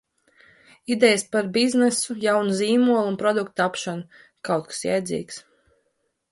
Idejas 0.95 1.23
par 1.35 1.49
biznesu, 1.57 2.17
jaunu 2.25 2.57
zīmolu 2.61 3.05
un 3.11 3.21
produktu 3.23 3.57
tapšanu, 3.63 4.21
kaut 4.51 4.69
kas 4.73 4.83
jēdzīgs. 4.91 5.43